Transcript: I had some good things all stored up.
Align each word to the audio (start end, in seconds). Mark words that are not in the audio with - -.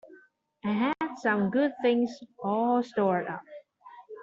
I 0.65 0.71
had 0.71 1.15
some 1.21 1.51
good 1.51 1.73
things 1.83 2.09
all 2.43 2.81
stored 2.81 3.27
up. 3.27 3.43